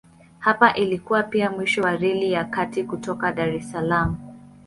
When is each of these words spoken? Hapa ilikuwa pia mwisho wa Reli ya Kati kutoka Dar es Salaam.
Hapa 0.39 0.73
ilikuwa 0.73 1.23
pia 1.23 1.51
mwisho 1.51 1.81
wa 1.81 1.95
Reli 1.97 2.31
ya 2.31 2.45
Kati 2.45 2.83
kutoka 2.83 3.31
Dar 3.31 3.49
es 3.55 3.71
Salaam. 3.71 4.17